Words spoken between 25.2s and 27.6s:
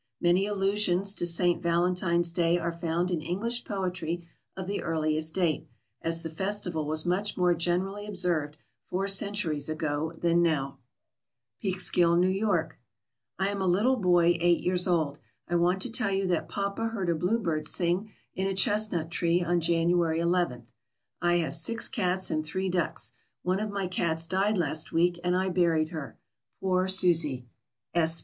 and I buried her. Poor Susie!